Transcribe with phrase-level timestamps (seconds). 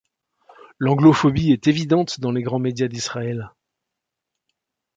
[0.79, 3.51] L'anglophobie est évidente dans les grands médias d'Israël.